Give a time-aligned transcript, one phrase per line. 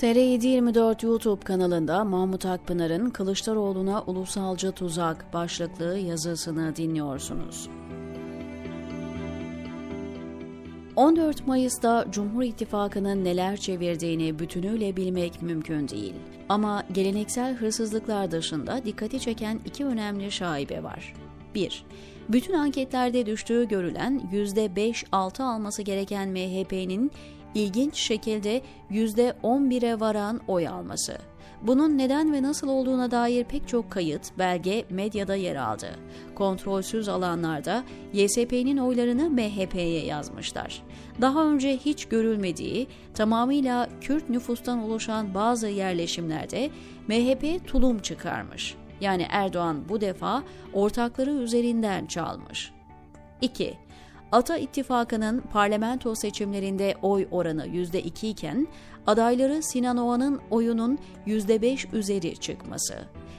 [0.00, 7.68] TR724 YouTube kanalında Mahmut Akpınar'ın Kılıçdaroğlu'na ulusalcı tuzak başlıklı yazısını dinliyorsunuz.
[10.96, 16.14] 14 Mayıs'ta Cumhur İttifakı'nın neler çevirdiğini bütünüyle bilmek mümkün değil.
[16.48, 21.14] Ama geleneksel hırsızlıklar dışında dikkati çeken iki önemli şaibe var.
[21.54, 21.84] 1.
[22.28, 27.10] Bütün anketlerde düştüğü görülen %5-6 alması gereken MHP'nin
[27.54, 31.18] ilginç şekilde %11'e varan oy alması.
[31.62, 35.86] Bunun neden ve nasıl olduğuna dair pek çok kayıt, belge medyada yer aldı.
[36.34, 40.82] Kontrolsüz alanlarda YSP'nin oylarını MHP'ye yazmışlar.
[41.20, 46.70] Daha önce hiç görülmediği, tamamıyla Kürt nüfustan oluşan bazı yerleşimlerde
[47.08, 48.74] MHP tulum çıkarmış.
[49.00, 50.42] Yani Erdoğan bu defa
[50.72, 52.72] ortakları üzerinden çalmış.
[53.40, 53.74] 2.
[54.32, 58.66] Ata İttifakı'nın parlamento seçimlerinde oy oranı %2 iken
[59.06, 62.94] adayları Sinan Oğan'ın oyunun %5 üzeri çıkması.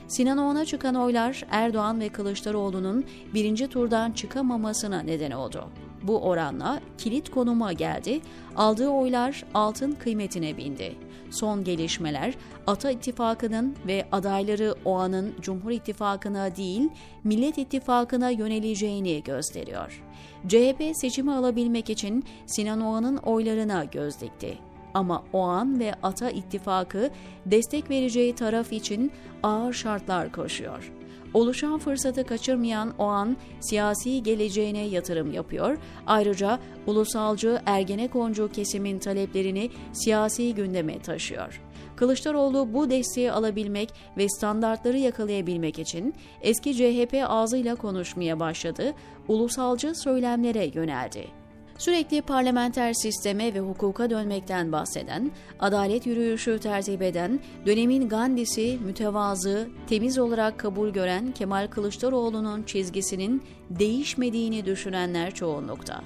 [0.07, 5.69] Sinan Oğan'a çıkan oylar Erdoğan ve Kılıçdaroğlu'nun birinci turdan çıkamamasına neden oldu.
[6.03, 8.21] Bu oranla kilit konuma geldi,
[8.55, 10.95] aldığı oylar altın kıymetine bindi.
[11.29, 12.33] Son gelişmeler
[12.67, 16.89] Ata İttifakı'nın ve adayları Oğan'ın Cumhur İttifakı'na değil
[17.23, 20.03] Millet İttifakı'na yöneleceğini gösteriyor.
[20.47, 24.57] CHP seçimi alabilmek için Sinan Oğan'ın oylarına göz dikti.
[24.93, 27.09] Ama Oğan ve Ata İttifakı
[27.45, 29.11] destek vereceği taraf için
[29.43, 30.91] ağır şartlar koşuyor.
[31.33, 35.77] Oluşan fırsatı kaçırmayan o an siyasi geleceğine yatırım yapıyor.
[36.07, 41.61] Ayrıca ulusalcı Ergenekoncu kesimin taleplerini siyasi gündeme taşıyor.
[41.95, 48.93] Kılıçdaroğlu bu desteği alabilmek ve standartları yakalayabilmek için eski CHP ağzıyla konuşmaya başladı,
[49.27, 51.40] ulusalcı söylemlere yöneldi.
[51.81, 60.17] Sürekli parlamenter sisteme ve hukuka dönmekten bahseden, adalet yürüyüşü tertip eden, dönemin Gandhi'si, mütevazı, temiz
[60.17, 66.01] olarak kabul gören Kemal Kılıçdaroğlu'nun çizgisinin değişmediğini düşünenler çoğunlukta.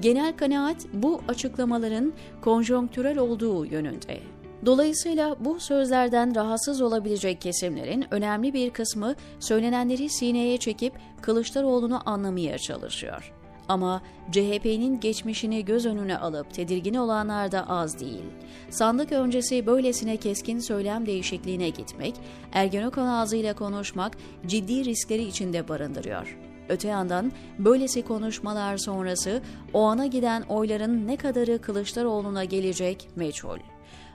[0.00, 4.20] Genel kanaat bu açıklamaların konjonktürel olduğu yönünde.
[4.66, 13.43] Dolayısıyla bu sözlerden rahatsız olabilecek kesimlerin önemli bir kısmı söylenenleri sineye çekip Kılıçdaroğlu'nu anlamaya çalışıyor.
[13.68, 18.24] Ama CHP'nin geçmişini göz önüne alıp tedirgin olanlar da az değil.
[18.70, 22.14] Sandık öncesi böylesine keskin söylem değişikliğine gitmek,
[22.52, 26.38] Ergenekon ağzıyla konuşmak ciddi riskleri içinde barındırıyor.
[26.68, 29.42] Öte yandan böylesi konuşmalar sonrası
[29.72, 33.58] o ana giden oyların ne kadarı Kılıçdaroğlu'na gelecek meçhul.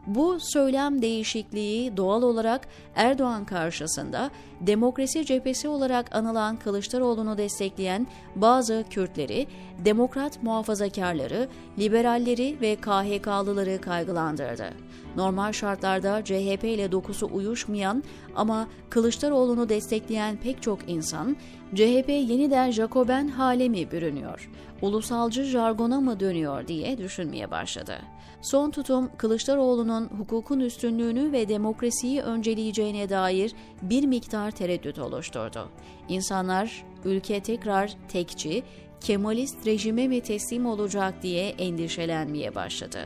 [0.10, 4.32] Bu söylem değişikliği doğal olarak Erdoğan karşısında
[4.62, 9.48] demokrasi cephesi olarak anılan Kılıçdaroğlu'nu destekleyen bazı Kürtleri,
[9.86, 11.48] demokrat muhafazakarları,
[11.80, 14.74] liberalleri ve KHK'lıları kaygılandırdı.
[15.20, 18.04] Normal şartlarda CHP ile dokusu uyuşmayan
[18.36, 21.38] ama Kılıçdaroğlu'nu destekleyen pek çok insan,
[21.76, 24.50] CHP yeniden Jacoben hale mi bürünüyor,
[24.82, 27.98] ulusalcı jargona mı dönüyor diye düşünmeye başladı.
[28.42, 35.70] Son tutum Kılıçdaroğlu'nun hukukun üstünlüğünü ve demokrasiyi önceleyeceğine dair bir miktar tereddüt oluşturdu.
[36.10, 38.64] İnsanlar ülke tekrar tekçi,
[39.02, 43.00] Kemalist rejime mi teslim olacak diye endişelenmeye başladı.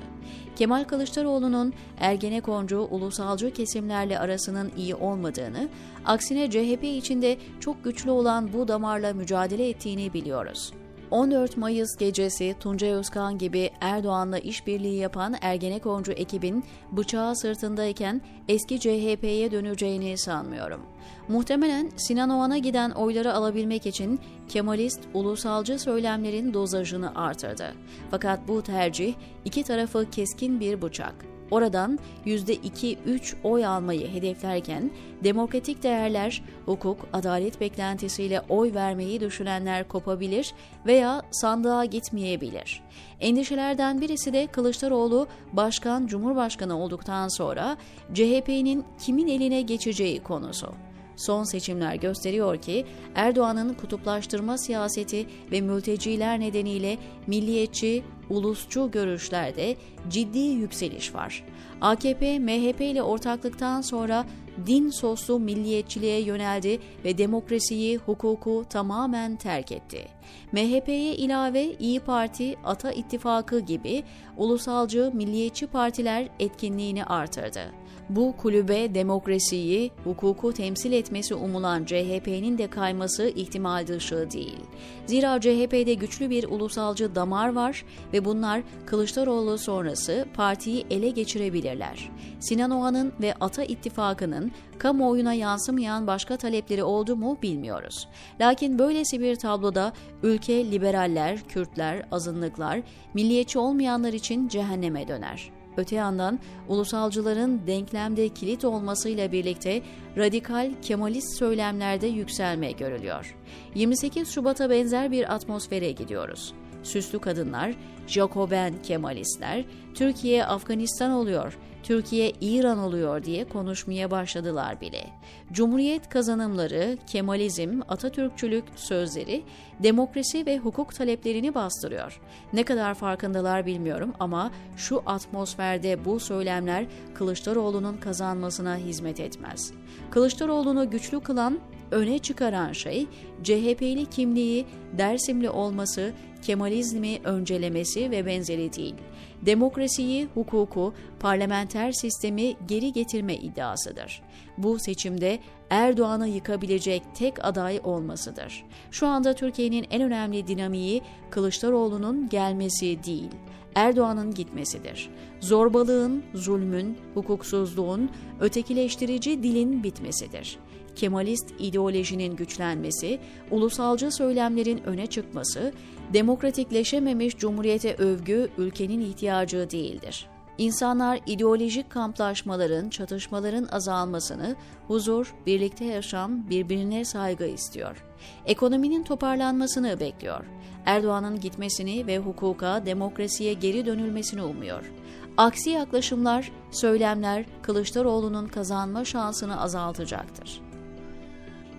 [0.55, 5.69] Kemal Kılıçdaroğlu'nun Ergenekoncu, ulusalcı kesimlerle arasının iyi olmadığını,
[6.05, 10.73] aksine CHP içinde çok güçlü olan bu damarla mücadele ettiğini biliyoruz.
[11.13, 19.51] 14 Mayıs gecesi Tuncay Özkan gibi Erdoğan'la işbirliği yapan Ergenekoncu ekibin bıçağı sırtındayken eski CHP'ye
[19.51, 20.81] döneceğini sanmıyorum.
[21.27, 27.73] Muhtemelen Sinan Oğan'a giden oyları alabilmek için Kemalist, ulusalcı söylemlerin dozajını artırdı.
[28.11, 29.13] Fakat bu tercih
[29.45, 31.15] iki tarafı keskin bir bıçak.
[31.53, 34.91] Oradan %2-3 oy almayı hedeflerken
[35.23, 40.53] demokratik değerler, hukuk, adalet beklentisiyle oy vermeyi düşünenler kopabilir
[40.85, 42.81] veya sandığa gitmeyebilir.
[43.19, 47.77] Endişelerden birisi de Kılıçdaroğlu başkan, cumhurbaşkanı olduktan sonra
[48.13, 50.67] CHP'nin kimin eline geçeceği konusu.
[51.15, 59.75] Son seçimler gösteriyor ki Erdoğan'ın kutuplaştırma siyaseti ve mülteciler nedeniyle milliyetçi, ulusçu görüşlerde
[60.09, 61.43] ciddi yükseliş var.
[61.81, 64.25] AKP, MHP ile ortaklıktan sonra
[64.67, 70.07] din soslu milliyetçiliğe yöneldi ve demokrasiyi, hukuku tamamen terk etti.
[70.51, 74.03] MHP'ye ilave İyi Parti, Ata İttifakı gibi
[74.37, 77.82] ulusalcı, milliyetçi partiler etkinliğini artırdı.
[78.09, 84.59] Bu kulübe demokrasiyi, hukuku temsil etmesi umulan CHP'nin de kayması ihtimal dışı değil.
[85.05, 92.11] Zira CHP'de güçlü bir ulusalcı damar var ve bunlar Kılıçdaroğlu sonrası partiyi ele geçirebilirler.
[92.39, 98.07] Sinan Oğan'ın ve Ata İttifakı'nın kamuoyuna yansımayan başka talepleri oldu mu bilmiyoruz.
[98.41, 102.81] Lakin böylesi bir tabloda ülke liberaller, Kürtler, azınlıklar,
[103.13, 105.62] milliyetçi olmayanlar için cehenneme döner.
[105.77, 109.81] Öte yandan ulusalcıların denklemde kilit olmasıyla birlikte
[110.17, 113.35] radikal Kemalist söylemlerde yükselme görülüyor.
[113.75, 116.53] 28 Şubat'a benzer bir atmosfere gidiyoruz.
[116.83, 117.73] Süslü kadınlar,
[118.07, 125.05] Jacoben Kemalistler, Türkiye Afganistan oluyor, Türkiye İran oluyor diye konuşmaya başladılar bile.
[125.51, 129.43] Cumhuriyet kazanımları, Kemalizm, Atatürkçülük sözleri
[129.79, 132.21] demokrasi ve hukuk taleplerini bastırıyor.
[132.53, 139.73] Ne kadar farkındalar bilmiyorum ama şu atmosferde bu söylemler Kılıçdaroğlu'nun kazanmasına hizmet etmez.
[140.11, 141.59] Kılıçdaroğlu'nu güçlü kılan
[141.91, 143.07] öne çıkaran şey
[143.43, 144.65] CHP'li kimliği,
[144.97, 146.13] Dersimli olması,
[146.43, 148.95] Kemalizmi öncelemesi ve benzeri değil.
[149.41, 154.21] Demokrasiyi, hukuku, parlamenter sistemi geri getirme iddiasıdır.
[154.57, 158.65] Bu seçimde Erdoğan'ı yıkabilecek tek aday olmasıdır.
[158.91, 163.29] Şu anda Türkiye'nin en önemli dinamiği Kılıçdaroğlu'nun gelmesi değil,
[163.75, 165.09] Erdoğan'ın gitmesidir.
[165.39, 168.09] Zorbalığın, zulmün, hukuksuzluğun,
[168.39, 170.57] ötekileştirici dilin bitmesidir.
[170.95, 173.19] Kemalist ideolojinin güçlenmesi,
[173.51, 175.73] ulusalcı söylemlerin öne çıkması,
[176.13, 180.27] demokratikleşememiş cumhuriyete övgü ülkenin ihtiyacı değildir.
[180.57, 184.55] İnsanlar ideolojik kamplaşmaların, çatışmaların azalmasını,
[184.87, 188.03] huzur, birlikte yaşam, birbirine saygı istiyor.
[188.45, 190.45] Ekonominin toparlanmasını bekliyor.
[190.85, 194.91] Erdoğan'ın gitmesini ve hukuka, demokrasiye geri dönülmesini umuyor.
[195.37, 200.61] Aksi yaklaşımlar, söylemler Kılıçdaroğlu'nun kazanma şansını azaltacaktır.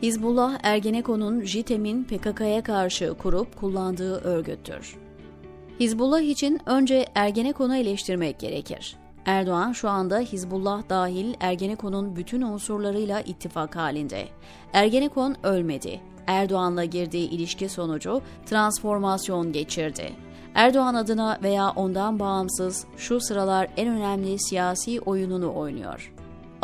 [0.05, 4.97] Hizbullah Ergenekon'un JITEM'in PKK'ya karşı kurup kullandığı örgüttür.
[5.81, 8.97] Hizbullah için önce Ergenekon'u eleştirmek gerekir.
[9.27, 14.29] Erdoğan şu anda Hizbullah dahil Ergenekon'un bütün unsurlarıyla ittifak halinde.
[14.73, 16.01] Ergenekon ölmedi.
[16.27, 20.13] Erdoğan'la girdiği ilişki sonucu transformasyon geçirdi.
[20.55, 26.15] Erdoğan adına veya ondan bağımsız şu sıralar en önemli siyasi oyununu oynuyor.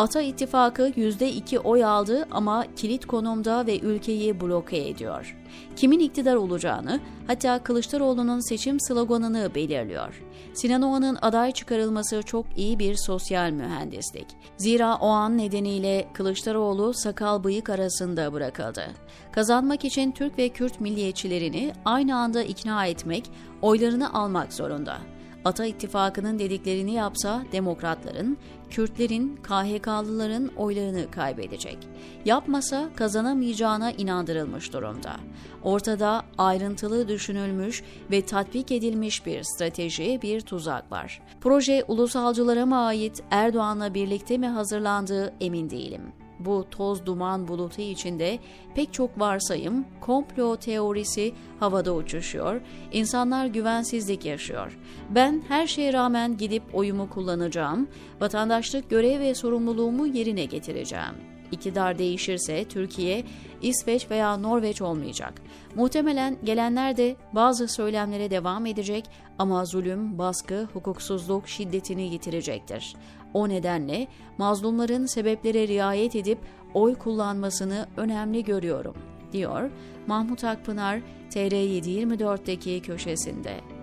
[0.01, 5.37] Ata İttifakı %2 oy aldı ama kilit konumda ve ülkeyi bloke ediyor.
[5.77, 10.23] Kimin iktidar olacağını, hatta Kılıçdaroğlu'nun seçim sloganını belirliyor.
[10.55, 14.27] Sinan Oğan'ın aday çıkarılması çok iyi bir sosyal mühendislik.
[14.57, 18.87] Zira o an nedeniyle Kılıçdaroğlu sakal bıyık arasında bırakıldı.
[19.33, 23.31] Kazanmak için Türk ve Kürt milliyetçilerini aynı anda ikna etmek,
[23.63, 24.99] oylarını almak zorunda.
[25.45, 28.39] Ata İttifakı'nın dediklerini yapsa demokratların,
[28.71, 31.79] Kürtlerin, KHK'lıların oylarını kaybedecek.
[32.25, 35.17] Yapmasa kazanamayacağına inandırılmış durumda.
[35.63, 41.23] Ortada ayrıntılı düşünülmüş ve tatbik edilmiş bir strateji, bir tuzak var.
[41.41, 46.03] Proje ulusalcılara mı ait Erdoğan'la birlikte mi hazırlandığı emin değilim
[46.45, 48.39] bu toz duman bulutu içinde
[48.75, 52.61] pek çok varsayım, komplo teorisi havada uçuşuyor,
[52.93, 54.79] insanlar güvensizlik yaşıyor.
[55.11, 57.89] Ben her şeye rağmen gidip oyumu kullanacağım,
[58.21, 61.31] vatandaşlık görev ve sorumluluğumu yerine getireceğim.
[61.53, 63.25] İktidar değişirse Türkiye,
[63.63, 65.43] İsveç veya Norveç olmayacak.
[65.75, 69.05] Muhtemelen gelenler de bazı söylemlere devam edecek
[69.39, 72.95] ama zulüm, baskı, hukuksuzluk şiddetini yitirecektir.
[73.35, 74.07] O nedenle
[74.39, 76.39] mazlumların sebeplere riayet edip
[76.75, 78.95] oy kullanmasını önemli görüyorum,
[79.33, 79.71] diyor
[80.07, 83.80] Mahmut Akpınar TR724'deki köşesinde.